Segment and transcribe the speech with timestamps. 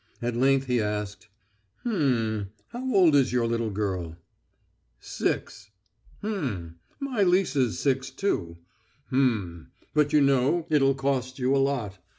[0.19, 1.27] At length he asked:
[1.83, 1.91] "H'm....
[1.93, 4.17] And how old is your little girl?"
[4.99, 5.69] "Six."
[6.23, 6.79] "H'm....
[6.99, 8.57] My Lisa's six, too.
[9.09, 9.69] H'm.
[9.93, 11.99] But you know, it'll cost you a lot.